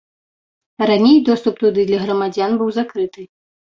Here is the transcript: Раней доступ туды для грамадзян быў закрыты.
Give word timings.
Раней 0.91 1.19
доступ 1.29 1.61
туды 1.67 1.85
для 1.91 1.99
грамадзян 2.07 2.51
быў 2.63 2.69
закрыты. 2.83 3.21